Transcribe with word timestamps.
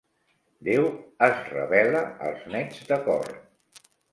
Déu 0.69 0.87
es 1.27 1.37
revela 1.51 2.01
als 2.31 2.49
nets 2.57 2.83
de 2.93 2.99
cor. 3.07 3.31